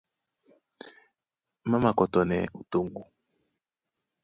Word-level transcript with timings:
Má 1.69 1.77
makɔtɔ́nɛ́ 1.83 2.41
ó 2.59 2.61
toŋgo. 2.71 3.01